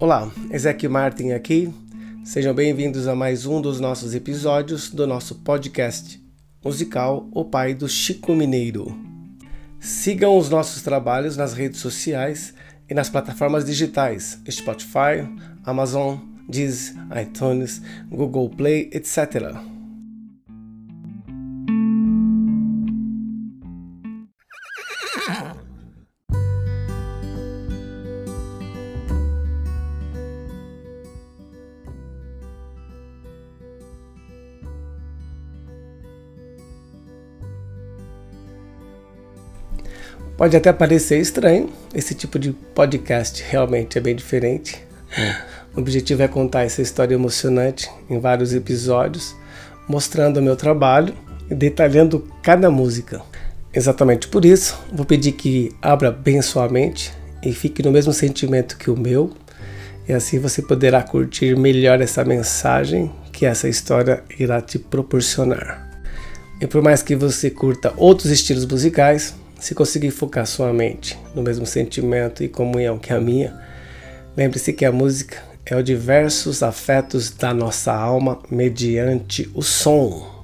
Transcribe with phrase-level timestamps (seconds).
[0.00, 1.72] Olá, Ezequiel Martin aqui.
[2.24, 6.20] Sejam bem-vindos a mais um dos nossos episódios do nosso podcast
[6.64, 8.92] musical O Pai do Chico Mineiro.
[9.78, 12.52] Sigam os nossos trabalhos nas redes sociais
[12.90, 15.28] e nas plataformas digitais Spotify,
[15.64, 16.18] Amazon,
[16.48, 19.73] Deezer, iTunes, Google Play, etc.
[40.36, 44.84] Pode até parecer estranho, esse tipo de podcast realmente é bem diferente.
[45.76, 49.36] O objetivo é contar essa história emocionante em vários episódios,
[49.88, 51.14] mostrando o meu trabalho
[51.48, 53.22] e detalhando cada música.
[53.72, 58.76] Exatamente por isso, vou pedir que abra bem sua mente e fique no mesmo sentimento
[58.76, 59.32] que o meu,
[60.08, 66.02] e assim você poderá curtir melhor essa mensagem que essa história irá te proporcionar.
[66.60, 71.42] E por mais que você curta outros estilos musicais, se conseguir focar sua mente no
[71.42, 73.58] mesmo sentimento e comunhão que a minha,
[74.36, 80.34] lembre-se que a música é o diversos afetos da nossa alma mediante o som.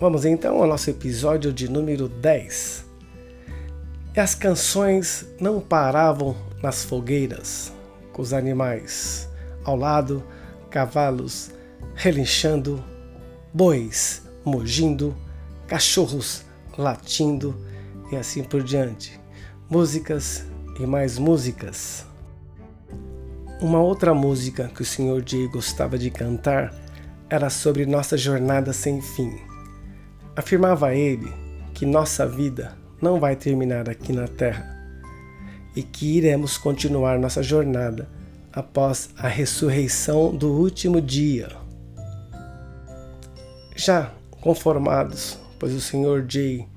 [0.00, 2.84] Vamos então ao nosso episódio de número 10.
[4.14, 7.70] E as canções não paravam nas fogueiras,
[8.10, 9.28] com os animais
[9.64, 10.24] ao lado,
[10.70, 11.50] cavalos
[11.94, 12.82] relinchando,
[13.52, 15.14] bois mugindo,
[15.66, 16.42] cachorros
[16.78, 17.54] latindo
[18.10, 19.20] e assim por diante.
[19.68, 20.46] Músicas
[20.80, 22.06] e mais músicas.
[23.60, 25.22] Uma outra música que o Sr.
[25.24, 26.74] Jay gostava de cantar
[27.28, 29.36] era sobre nossa jornada sem fim.
[30.34, 31.30] Afirmava ele
[31.74, 34.73] que nossa vida não vai terminar aqui na Terra
[35.74, 38.08] e que iremos continuar nossa jornada
[38.52, 41.48] após a ressurreição do último dia.
[43.74, 46.24] Já conformados, pois o Sr.
[46.28, 46.68] Jay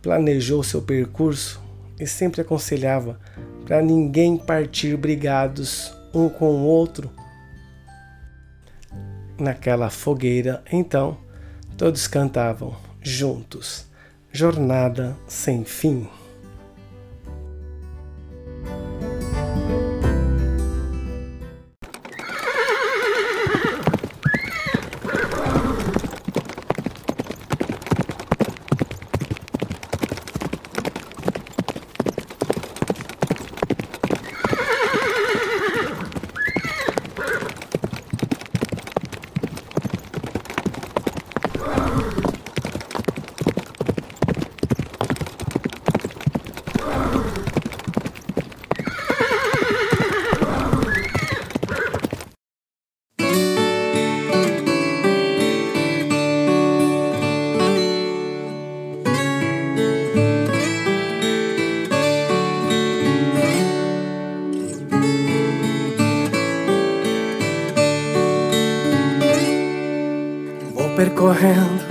[0.00, 1.60] planejou seu percurso
[1.98, 3.18] e sempre aconselhava
[3.64, 7.10] para ninguém partir brigados um com o outro.
[9.38, 11.18] Naquela fogueira, então,
[11.76, 13.86] todos cantavam juntos:
[14.32, 16.08] Jornada sem fim.
[70.96, 71.84] Percorrendo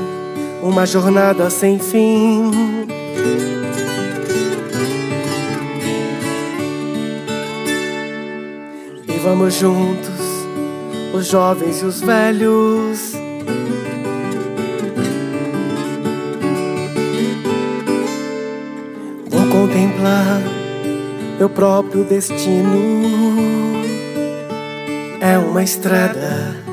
[0.64, 2.52] uma jornada sem fim.
[9.08, 10.10] E vamos juntos,
[11.14, 13.14] os jovens e os velhos.
[19.30, 20.42] Vou contemplar
[21.38, 23.06] meu próprio destino.
[25.22, 26.65] É uma estrada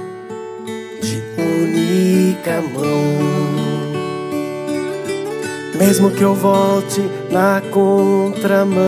[2.51, 3.43] mão.
[5.79, 7.01] Mesmo que eu volte
[7.31, 8.79] na contramão,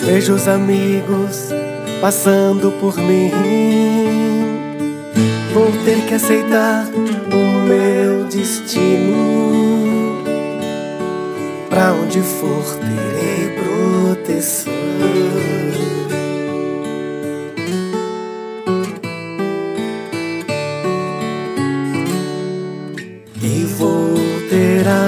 [0.00, 1.50] vejo os amigos
[2.00, 3.30] passando por mim.
[5.52, 10.22] Vou ter que aceitar o meu destino.
[11.68, 14.72] Pra onde for, terei proteção.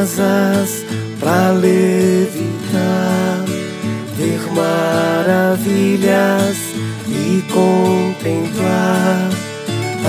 [0.00, 0.84] Asas
[1.18, 3.44] para levitar,
[4.16, 6.56] ver maravilhas
[7.06, 9.28] e contemplar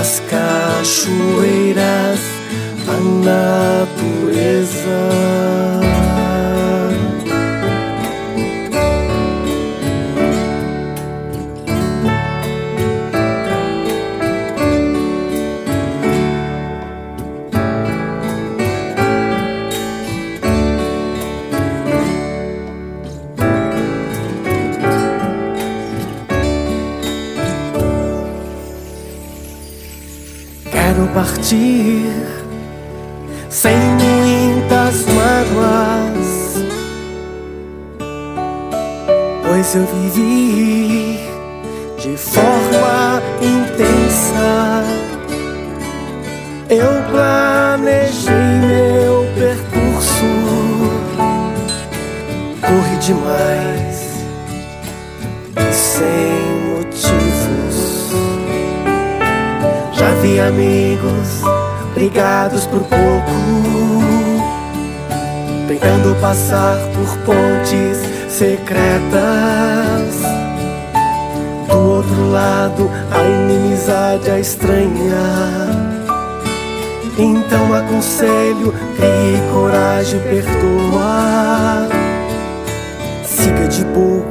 [0.00, 2.20] as cachoeiras,
[2.88, 5.02] a natureza.
[31.02, 32.12] Quero partir
[33.48, 36.64] sem muitas mágoas,
[39.42, 41.20] pois eu vivi
[41.98, 44.84] de forma intensa.
[46.70, 48.34] Eu planejei
[48.66, 50.24] meu percurso,
[52.62, 53.71] corri demais
[60.22, 61.42] Vi amigos
[61.94, 63.32] brigados por pouco,
[65.66, 67.98] tentando passar por pontes
[68.28, 69.02] secretas.
[71.68, 74.86] Do outro lado, a inimizade é estranha.
[77.18, 81.88] Então aconselho, crie coragem, perdoa.
[83.24, 84.22] Siga de boa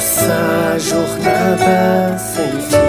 [0.00, 2.79] nossa jornada sem fim.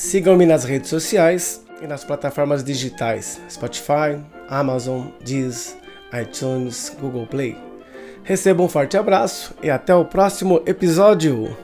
[0.00, 4.18] Sigam-me nas redes sociais e nas plataformas digitais Spotify,
[4.48, 5.76] Amazon, Deezer,
[6.18, 7.54] iTunes, Google Play.
[8.24, 11.54] Receba um forte abraço e até o próximo episódio!